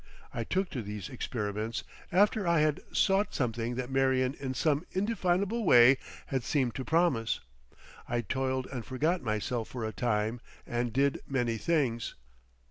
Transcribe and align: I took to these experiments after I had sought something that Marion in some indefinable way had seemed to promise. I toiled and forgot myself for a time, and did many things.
I 0.33 0.43
took 0.43 0.71
to 0.71 0.81
these 0.81 1.09
experiments 1.09 1.83
after 2.11 2.47
I 2.47 2.61
had 2.61 2.79
sought 2.91 3.35
something 3.35 3.75
that 3.75 3.91
Marion 3.91 4.33
in 4.39 4.55
some 4.55 4.83
indefinable 4.89 5.63
way 5.63 5.99
had 6.25 6.43
seemed 6.43 6.73
to 6.73 6.83
promise. 6.83 7.39
I 8.09 8.21
toiled 8.21 8.65
and 8.73 8.83
forgot 8.83 9.21
myself 9.21 9.67
for 9.69 9.85
a 9.85 9.93
time, 9.93 10.41
and 10.65 10.91
did 10.91 11.19
many 11.27 11.57
things. 11.59 12.15